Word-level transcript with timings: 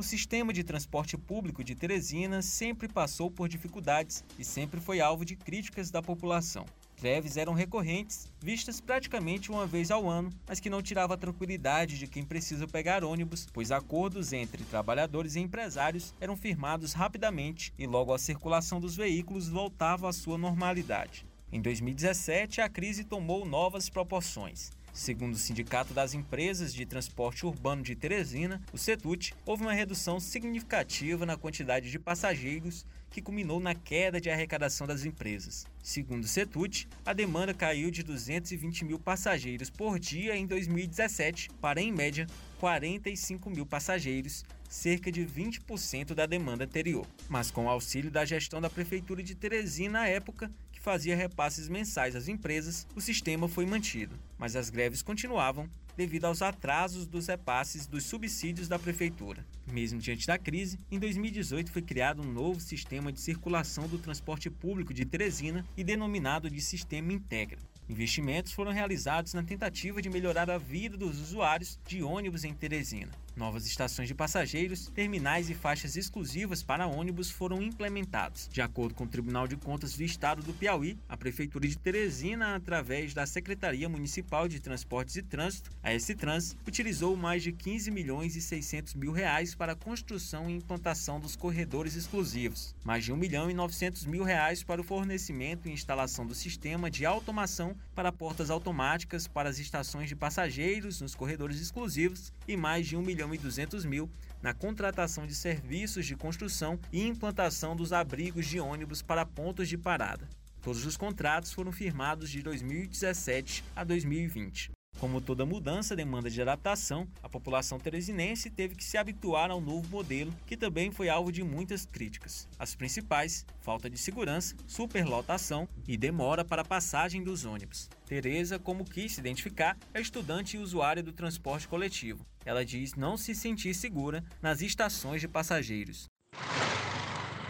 O 0.00 0.02
sistema 0.02 0.50
de 0.50 0.64
transporte 0.64 1.14
público 1.18 1.62
de 1.62 1.74
Teresina 1.74 2.40
sempre 2.40 2.88
passou 2.88 3.30
por 3.30 3.50
dificuldades 3.50 4.24
e 4.38 4.44
sempre 4.46 4.80
foi 4.80 4.98
alvo 4.98 5.26
de 5.26 5.36
críticas 5.36 5.90
da 5.90 6.00
população. 6.00 6.64
Greves 6.98 7.36
eram 7.36 7.52
recorrentes, 7.52 8.26
vistas 8.42 8.80
praticamente 8.80 9.52
uma 9.52 9.66
vez 9.66 9.90
ao 9.90 10.08
ano, 10.08 10.32
mas 10.48 10.58
que 10.58 10.70
não 10.70 10.80
tirava 10.80 11.12
a 11.12 11.18
tranquilidade 11.18 11.98
de 11.98 12.06
quem 12.06 12.24
precisa 12.24 12.66
pegar 12.66 13.04
ônibus, 13.04 13.46
pois 13.52 13.70
acordos 13.70 14.32
entre 14.32 14.64
trabalhadores 14.64 15.36
e 15.36 15.40
empresários 15.40 16.14
eram 16.18 16.34
firmados 16.34 16.94
rapidamente 16.94 17.70
e 17.78 17.86
logo 17.86 18.14
a 18.14 18.18
circulação 18.18 18.80
dos 18.80 18.96
veículos 18.96 19.50
voltava 19.50 20.08
à 20.08 20.14
sua 20.14 20.38
normalidade. 20.38 21.26
Em 21.52 21.60
2017, 21.60 22.62
a 22.62 22.70
crise 22.70 23.04
tomou 23.04 23.44
novas 23.44 23.90
proporções. 23.90 24.70
Segundo 24.92 25.34
o 25.34 25.38
Sindicato 25.38 25.94
das 25.94 26.14
Empresas 26.14 26.74
de 26.74 26.84
Transporte 26.84 27.46
Urbano 27.46 27.82
de 27.82 27.94
Teresina, 27.94 28.60
o 28.72 28.78
CETUT, 28.78 29.32
houve 29.46 29.62
uma 29.62 29.72
redução 29.72 30.18
significativa 30.18 31.24
na 31.24 31.36
quantidade 31.36 31.90
de 31.90 31.98
passageiros 31.98 32.84
que 33.08 33.22
culminou 33.22 33.60
na 33.60 33.74
queda 33.74 34.20
de 34.20 34.30
arrecadação 34.30 34.86
das 34.86 35.04
empresas. 35.04 35.64
Segundo 35.82 36.24
o 36.24 36.28
CETUT, 36.28 36.88
a 37.04 37.12
demanda 37.12 37.54
caiu 37.54 37.90
de 37.90 38.02
220 38.02 38.84
mil 38.84 38.98
passageiros 38.98 39.70
por 39.70 39.98
dia 39.98 40.36
em 40.36 40.46
2017 40.46 41.50
para, 41.60 41.80
em 41.80 41.92
média, 41.92 42.26
45 42.58 43.48
mil 43.48 43.64
passageiros, 43.64 44.44
cerca 44.68 45.10
de 45.10 45.24
20% 45.24 46.14
da 46.14 46.26
demanda 46.26 46.64
anterior. 46.64 47.06
Mas 47.28 47.50
com 47.50 47.66
o 47.66 47.68
auxílio 47.68 48.10
da 48.10 48.24
gestão 48.24 48.60
da 48.60 48.70
Prefeitura 48.70 49.22
de 49.22 49.34
Teresina 49.34 50.00
à 50.00 50.08
época, 50.08 50.50
que 50.80 50.84
fazia 50.84 51.14
repasses 51.14 51.68
mensais 51.68 52.16
às 52.16 52.26
empresas, 52.26 52.86
o 52.96 53.02
sistema 53.02 53.46
foi 53.46 53.66
mantido. 53.66 54.18
Mas 54.38 54.56
as 54.56 54.70
greves 54.70 55.02
continuavam 55.02 55.68
devido 55.94 56.24
aos 56.24 56.40
atrasos 56.40 57.06
dos 57.06 57.26
repasses 57.26 57.86
dos 57.86 58.04
subsídios 58.04 58.66
da 58.66 58.78
Prefeitura. 58.78 59.44
Mesmo 59.70 60.00
diante 60.00 60.26
da 60.26 60.38
crise, 60.38 60.78
em 60.90 60.98
2018 60.98 61.70
foi 61.70 61.82
criado 61.82 62.22
um 62.22 62.32
novo 62.32 62.60
sistema 62.60 63.12
de 63.12 63.20
circulação 63.20 63.86
do 63.86 63.98
transporte 63.98 64.48
público 64.48 64.94
de 64.94 65.04
Teresina 65.04 65.66
e 65.76 65.84
denominado 65.84 66.48
de 66.48 66.62
Sistema 66.62 67.12
Integra. 67.12 67.58
Investimentos 67.86 68.52
foram 68.52 68.72
realizados 68.72 69.34
na 69.34 69.42
tentativa 69.42 70.00
de 70.00 70.08
melhorar 70.08 70.48
a 70.48 70.56
vida 70.56 70.96
dos 70.96 71.20
usuários 71.20 71.78
de 71.86 72.02
ônibus 72.02 72.44
em 72.44 72.54
Teresina. 72.54 73.12
Novas 73.36 73.66
estações 73.66 74.08
de 74.08 74.14
passageiros, 74.14 74.88
terminais 74.88 75.48
e 75.48 75.54
faixas 75.54 75.96
exclusivas 75.96 76.62
para 76.62 76.86
ônibus 76.86 77.30
foram 77.30 77.62
implementados. 77.62 78.48
De 78.52 78.60
acordo 78.60 78.94
com 78.94 79.04
o 79.04 79.08
Tribunal 79.08 79.46
de 79.46 79.56
Contas 79.56 79.96
do 79.96 80.02
Estado 80.02 80.42
do 80.42 80.52
Piauí, 80.52 80.98
a 81.08 81.16
Prefeitura 81.16 81.66
de 81.66 81.78
Teresina, 81.78 82.56
através 82.56 83.14
da 83.14 83.26
Secretaria 83.26 83.88
Municipal 83.88 84.48
de 84.48 84.60
Transportes 84.60 85.16
e 85.16 85.22
Trânsito, 85.22 85.70
a 85.82 85.92
S-Trans, 85.92 86.56
utilizou 86.66 87.16
mais 87.16 87.42
de 87.42 87.52
15 87.52 87.90
milhões 87.90 88.36
e 88.36 88.40
600 88.40 88.94
mil 88.94 89.12
reais 89.12 89.54
para 89.54 89.72
a 89.72 89.76
construção 89.76 90.50
e 90.50 90.54
implantação 90.54 91.20
dos 91.20 91.36
corredores 91.36 91.94
exclusivos, 91.94 92.74
mais 92.84 93.04
de 93.04 93.12
1 93.12 93.16
milhão 93.16 93.50
e 93.50 93.54
900 93.54 94.04
mil 94.06 94.24
reais 94.24 94.62
para 94.62 94.80
o 94.80 94.84
fornecimento 94.84 95.68
e 95.68 95.72
instalação 95.72 96.26
do 96.26 96.34
sistema 96.34 96.90
de 96.90 97.06
automação 97.06 97.76
para 97.94 98.12
portas 98.12 98.50
automáticas 98.50 99.26
para 99.28 99.48
as 99.48 99.58
estações 99.58 100.08
de 100.08 100.16
passageiros 100.16 101.00
nos 101.00 101.14
corredores 101.14 101.60
exclusivos 101.60 102.32
e 102.46 102.56
mais 102.56 102.86
de 102.86 102.96
1 102.96 103.02
milhão 103.02 103.19
e 103.34 103.38
200 103.38 103.84
mil 103.84 104.10
na 104.42 104.54
contratação 104.54 105.26
de 105.26 105.34
serviços 105.34 106.06
de 106.06 106.16
construção 106.16 106.78
e 106.90 107.06
implantação 107.06 107.76
dos 107.76 107.92
abrigos 107.92 108.46
de 108.46 108.58
ônibus 108.58 109.02
para 109.02 109.26
pontos 109.26 109.68
de 109.68 109.76
parada. 109.76 110.28
Todos 110.62 110.84
os 110.84 110.96
contratos 110.96 111.52
foram 111.52 111.72
firmados 111.72 112.30
de 112.30 112.42
2017 112.42 113.64
a 113.76 113.84
2020. 113.84 114.70
Como 115.00 115.18
toda 115.18 115.46
mudança 115.46 115.96
demanda 115.96 116.28
de 116.28 116.42
adaptação, 116.42 117.08
a 117.22 117.28
população 117.28 117.80
teresinense 117.80 118.50
teve 118.50 118.74
que 118.74 118.84
se 118.84 118.98
habituar 118.98 119.50
ao 119.50 119.58
novo 119.58 119.88
modelo, 119.88 120.30
que 120.46 120.58
também 120.58 120.90
foi 120.90 121.08
alvo 121.08 121.32
de 121.32 121.42
muitas 121.42 121.86
críticas. 121.86 122.46
As 122.58 122.74
principais: 122.74 123.46
falta 123.62 123.88
de 123.88 123.96
segurança, 123.96 124.54
superlotação 124.66 125.66
e 125.88 125.96
demora 125.96 126.44
para 126.44 126.60
a 126.60 126.66
passagem 126.66 127.22
dos 127.22 127.46
ônibus. 127.46 127.88
Tereza, 128.04 128.58
como 128.58 128.84
quis 128.84 129.12
se 129.12 129.20
identificar, 129.20 129.74
é 129.94 130.02
estudante 130.02 130.58
e 130.58 130.60
usuária 130.60 131.02
do 131.02 131.14
transporte 131.14 131.66
coletivo. 131.66 132.26
Ela 132.44 132.62
diz 132.62 132.94
não 132.94 133.16
se 133.16 133.34
sentir 133.34 133.72
segura 133.72 134.22
nas 134.42 134.60
estações 134.60 135.22
de 135.22 135.28
passageiros. 135.28 136.04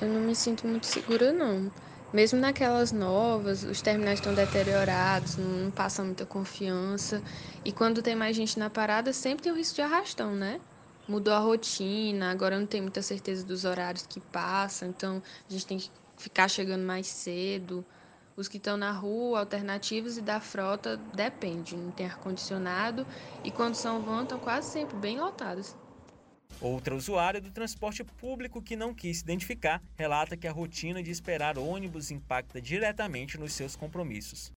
Eu 0.00 0.08
não 0.08 0.20
me 0.20 0.34
sinto 0.36 0.64
muito 0.64 0.86
segura 0.86 1.32
não 1.32 1.72
mesmo 2.12 2.38
naquelas 2.38 2.92
novas, 2.92 3.62
os 3.64 3.80
terminais 3.82 4.18
estão 4.18 4.34
deteriorados, 4.34 5.36
não 5.36 5.70
passa 5.70 6.04
muita 6.04 6.26
confiança. 6.26 7.22
E 7.64 7.72
quando 7.72 8.02
tem 8.02 8.14
mais 8.14 8.36
gente 8.36 8.58
na 8.58 8.70
parada, 8.70 9.12
sempre 9.12 9.42
tem 9.44 9.52
o 9.52 9.56
risco 9.56 9.76
de 9.76 9.82
arrastão, 9.82 10.34
né? 10.34 10.60
Mudou 11.06 11.32
a 11.34 11.38
rotina, 11.38 12.30
agora 12.30 12.58
não 12.58 12.66
tem 12.66 12.80
muita 12.82 13.02
certeza 13.02 13.44
dos 13.44 13.64
horários 13.64 14.06
que 14.06 14.20
passam, 14.20 14.88
então 14.88 15.22
a 15.48 15.52
gente 15.52 15.66
tem 15.66 15.78
que 15.78 15.90
ficar 16.16 16.48
chegando 16.48 16.84
mais 16.84 17.06
cedo. 17.08 17.86
Os 18.36 18.48
que 18.48 18.56
estão 18.58 18.76
na 18.76 18.92
rua, 18.92 19.40
alternativos 19.40 20.16
e 20.18 20.22
da 20.22 20.40
frota, 20.40 20.96
depende, 20.96 21.76
não 21.76 21.92
tem 21.92 22.06
ar-condicionado 22.06 23.06
e 23.44 23.52
quando 23.52 23.74
são 23.74 24.02
vão, 24.02 24.22
estão 24.22 24.38
quase 24.40 24.68
sempre 24.70 24.96
bem 24.96 25.18
lotados. 25.20 25.76
Outra 26.62 26.94
usuária 26.94 27.40
do 27.40 27.50
transporte 27.50 28.04
público 28.04 28.62
que 28.62 28.76
não 28.76 28.94
quis 28.94 29.16
se 29.16 29.24
identificar 29.24 29.82
relata 29.98 30.36
que 30.36 30.46
a 30.46 30.52
rotina 30.52 31.02
de 31.02 31.10
esperar 31.10 31.58
ônibus 31.58 32.12
impacta 32.12 32.60
diretamente 32.60 33.36
nos 33.36 33.52
seus 33.52 33.74
compromissos. 33.74 34.52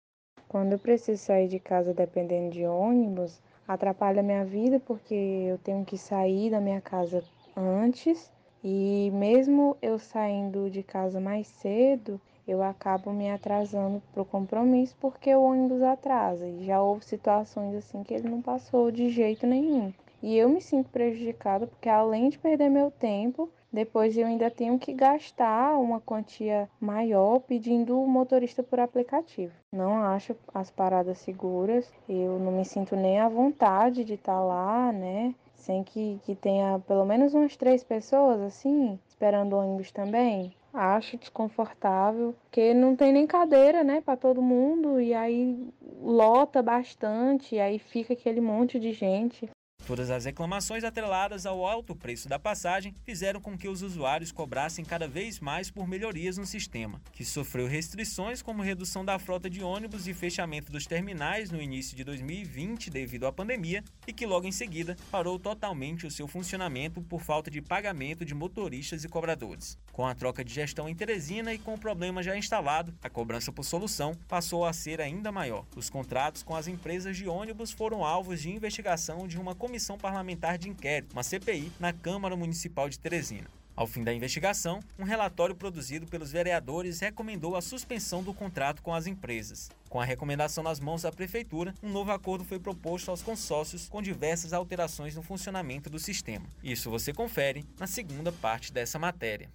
Quando 0.49 0.73
eu 0.73 0.81
preciso 0.81 1.23
sair 1.23 1.47
de 1.47 1.61
casa 1.61 1.95
dependendo 1.95 2.51
de 2.51 2.67
ônibus, 2.67 3.41
atrapalha 3.69 4.19
a 4.19 4.23
minha 4.25 4.45
vida 4.45 4.81
porque 4.81 5.15
eu 5.15 5.59
tenho 5.59 5.85
que 5.85 5.97
sair 5.97 6.51
da 6.51 6.61
minha 6.61 6.81
casa 6.81 7.23
antes 7.57 8.33
e 8.65 9.09
mesmo 9.15 9.77
eu 9.81 9.97
saindo 9.97 10.69
de 10.69 10.83
casa 10.83 11.21
mais 11.21 11.47
cedo, 11.47 12.21
eu 12.49 12.65
acabo 12.65 13.13
me 13.13 13.31
atrasando 13.31 14.03
para 14.13 14.23
o 14.23 14.27
compromisso 14.27 14.97
porque 15.01 15.33
o 15.33 15.45
ônibus 15.45 15.83
atrasa. 15.83 16.49
E 16.49 16.65
já 16.67 16.83
houve 16.83 17.05
situações 17.05 17.77
assim 17.77 18.03
que 18.03 18.13
ele 18.13 18.29
não 18.29 18.43
passou 18.43 18.91
de 18.91 19.09
jeito 19.09 19.47
nenhum. 19.47 19.93
E 20.23 20.39
eu 20.39 20.49
me 20.49 20.61
sinto 20.61 20.89
prejudicada 20.89 21.67
porque 21.67 21.89
além 21.89 22.29
de 22.29 22.39
perder 22.39 22.69
meu 22.69 22.93
tempo, 22.93 23.51
depois 23.73 24.17
eu 24.17 24.27
ainda 24.27 24.51
tenho 24.51 24.79
que 24.79 24.93
gastar 24.93 25.77
uma 25.79 26.01
quantia 26.01 26.69
maior 26.79 27.41
pedindo 27.41 27.99
o 27.99 28.07
motorista 28.07 28.63
por 28.63 28.79
aplicativo. 28.79 29.53
Não 29.73 29.95
acho 29.95 30.37
as 30.55 30.71
paradas 30.71 31.19
seguras, 31.19 31.91
eu 32.09 32.39
não 32.39 32.53
me 32.53 32.65
sinto 32.65 32.95
nem 32.95 33.19
à 33.19 33.29
vontade 33.29 34.05
de 34.05 34.15
estar 34.15 34.35
tá 34.35 34.41
lá, 34.41 34.93
né? 34.93 35.35
Sem 35.55 35.83
que, 35.83 36.21
que 36.25 36.35
tenha 36.35 36.81
pelo 36.87 37.05
menos 37.05 37.35
umas 37.35 37.57
três 37.57 37.83
pessoas 37.83 38.41
assim, 38.43 38.99
esperando 39.09 39.55
o 39.55 39.59
ônibus 39.59 39.91
também. 39.91 40.55
Acho 40.73 41.17
desconfortável, 41.17 42.35
porque 42.43 42.73
não 42.75 42.95
tem 42.95 43.13
nem 43.13 43.27
cadeira, 43.27 43.85
né, 43.85 44.01
para 44.01 44.17
todo 44.17 44.41
mundo, 44.41 45.01
e 45.01 45.13
aí 45.13 45.69
lota 46.01 46.63
bastante, 46.63 47.57
e 47.57 47.61
aí 47.61 47.79
fica 47.79 48.15
aquele 48.15 48.41
monte 48.41 48.79
de 48.81 48.93
gente. 48.93 49.51
Todas 49.87 50.11
as 50.11 50.25
reclamações 50.25 50.85
atreladas 50.85 51.45
ao 51.45 51.67
alto 51.67 51.95
preço 51.95 52.29
da 52.29 52.39
passagem 52.39 52.95
fizeram 53.05 53.41
com 53.41 53.59
que 53.59 53.67
os 53.67 53.83
usuários 53.83 54.31
cobrassem 54.31 54.85
cada 54.85 55.09
vez 55.09 55.41
mais 55.41 55.71
por 55.71 55.89
melhorias 55.89 56.39
no 56.39 56.47
sistema, 56.47 57.01
que 57.13 57.25
sofreu 57.25 57.67
restrições 57.67 58.41
como 58.41 58.63
redução 58.63 59.05
da 59.05 59.19
frota 59.19 59.51
de 59.51 59.63
ônibus 59.63 60.07
e 60.07 60.15
fechamento 60.15 60.71
dos 60.71 60.87
terminais 60.87 61.51
no 61.51 61.61
início 61.61 61.97
de 61.97 62.05
2020 62.05 62.91
devido 62.91 63.27
à 63.27 63.33
pandemia 63.33 63.83
e 64.07 64.13
que 64.13 64.25
logo 64.25 64.47
em 64.47 64.53
seguida 64.53 64.97
parou 65.11 65.37
totalmente 65.39 66.07
o 66.07 66.11
seu 66.11 66.29
funcionamento 66.29 67.03
por 67.03 67.21
falta 67.21 67.51
de 67.51 67.61
pagamento 67.61 68.25
de 68.25 68.35
motoristas 68.35 69.03
e 69.03 69.09
cobradores. 69.09 69.77
Com 69.91 70.07
a 70.07 70.15
troca 70.15 70.45
de 70.45 70.55
gestão 70.55 70.89
em 70.89 70.95
Teresina 70.95 71.53
e 71.53 71.59
com 71.59 71.75
o 71.75 71.79
problema 71.79 72.23
já 72.23 72.37
instalado, 72.37 72.95
a 73.03 73.11
cobrança 73.11 73.53
por 73.53 73.65
solução 73.65 74.15
passou 74.29 74.65
a 74.65 74.73
ser 74.73 75.01
ainda 75.01 75.33
maior. 75.33 75.67
Os 75.75 75.91
contratos 75.91 76.43
com 76.45 76.55
as 76.55 76.69
empresas 76.69 77.17
de 77.17 77.27
ônibus 77.27 77.73
foram 77.73 78.05
alvos 78.05 78.41
de 78.41 78.51
investigação 78.51 79.27
de 79.27 79.39
uma 79.39 79.55
comissão 79.73 79.97
parlamentar 79.97 80.59
de 80.59 80.69
inquérito, 80.69 81.15
uma 81.15 81.23
CPI, 81.23 81.73
na 81.81 81.95
Câmara 81.95 82.37
Municipal 82.37 82.91
de 82.91 82.99
Teresina. 82.99 83.49
Ao 83.75 83.87
fim 83.87 84.05
da 84.05 84.13
investigação, 84.13 84.81
um 84.99 85.03
relatório 85.03 85.55
produzido 85.55 86.07
pelos 86.07 86.31
vereadores 86.31 87.01
recomendou 87.01 87.57
a 87.57 87.63
suspensão 87.63 88.23
do 88.23 88.35
contrato 88.35 88.83
com 88.83 88.93
as 88.93 89.07
empresas. 89.07 89.71
Com 89.89 89.99
a 89.99 90.05
recomendação 90.05 90.63
nas 90.63 90.79
mãos 90.79 91.03
da 91.03 91.11
Prefeitura, 91.11 91.73
um 91.83 91.89
novo 91.89 92.13
acordo 92.13 92.45
foi 92.45 92.59
proposto 92.59 93.11
aos 93.11 93.23
consórcios 93.23 93.89
com 93.89 94.03
diversas 94.03 94.53
alterações 94.53 95.17
no 95.17 95.23
funcionamento 95.23 95.89
do 95.89 95.99
sistema. 95.99 96.45
Isso 96.63 96.91
você 96.91 97.11
confere 97.11 97.65
na 97.81 97.87
segunda 97.87 98.31
parte 98.31 98.75
dessa 98.75 98.99
matéria. 98.99 99.49